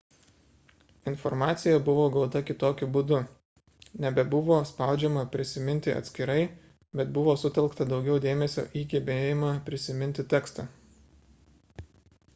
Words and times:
informacija 1.09 1.81
buvo 1.89 2.05
gauta 2.13 2.39
kitokiu 2.45 2.87
būdu.nebebuvo 2.95 4.55
spaudžiama 4.69 5.25
prisiminti 5.35 5.93
atskirai 5.99 6.37
bet 7.01 7.11
buvo 7.19 7.35
sutelkta 7.43 7.87
daugiau 7.93 8.19
dėmesio 8.25 8.65
į 8.81 8.83
gebėjimą 8.95 9.51
prisiminti 9.69 10.25
tekstą 10.35 10.65